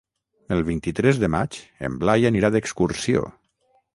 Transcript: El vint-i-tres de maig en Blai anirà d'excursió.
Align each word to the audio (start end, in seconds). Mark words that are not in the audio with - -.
El 0.53 0.63
vint-i-tres 0.69 1.19
de 1.25 1.29
maig 1.35 1.59
en 1.89 1.99
Blai 2.05 2.27
anirà 2.31 2.53
d'excursió. 2.57 3.25